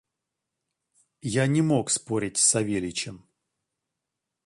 Я 1.31 1.45
не 1.45 1.61
мог 1.61 1.91
спорить 1.91 2.37
с 2.39 2.45
Савельичем. 2.47 3.23